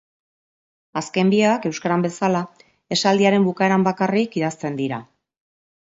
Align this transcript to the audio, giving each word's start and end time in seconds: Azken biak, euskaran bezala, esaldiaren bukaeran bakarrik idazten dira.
Azken 1.01 1.33
biak, 1.33 1.67
euskaran 1.73 2.05
bezala, 2.07 2.41
esaldiaren 2.97 3.47
bukaeran 3.49 3.87
bakarrik 3.89 4.39
idazten 4.41 4.85
dira. 4.85 5.05